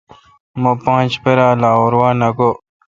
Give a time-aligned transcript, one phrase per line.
[0.61, 2.53] مہ پانچ پرا°لاہور وہ نہ گوئ۔